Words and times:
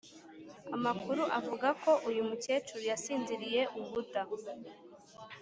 Amakuru 0.75 1.21
avuga 1.39 1.67
ko 1.83 1.91
uyu 2.09 2.21
mukecuru 2.29 2.81
yasinziriye 2.89 3.61
ubuda 3.79 4.21